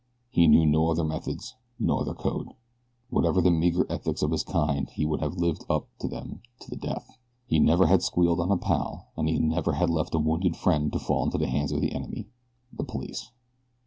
[0.31, 2.47] He knew no other methods; no other code.
[3.11, 6.71] Whatever the meager ethics of his kind he would have lived up to them to
[6.71, 7.19] the death.
[7.45, 10.91] He never had squealed on a pal, and he never had left a wounded friend
[10.91, 12.29] to fall into the hands of the enemy
[12.73, 13.29] the police.